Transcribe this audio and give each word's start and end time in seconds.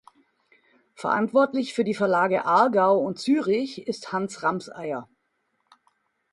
Verantwortlich 0.95 1.75
für 1.75 1.83
die 1.83 1.93
Verlage 1.93 2.43
Aargau 2.45 2.97
und 2.97 3.19
Zürich 3.19 3.85
ist 3.85 4.11
Hans 4.11 4.41
Ramseier. 4.41 5.07